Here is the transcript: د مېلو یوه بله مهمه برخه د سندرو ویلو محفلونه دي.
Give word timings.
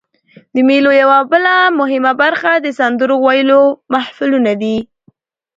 د 0.53 0.55
مېلو 0.67 0.91
یوه 1.01 1.19
بله 1.31 1.55
مهمه 1.79 2.13
برخه 2.21 2.51
د 2.57 2.67
سندرو 2.79 3.15
ویلو 3.25 3.61
محفلونه 3.93 4.51
دي. 4.61 4.77